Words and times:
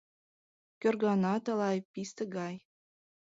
Кӧрганат-лай 0.81 1.77
писте 1.91 2.23
гай 2.35 2.55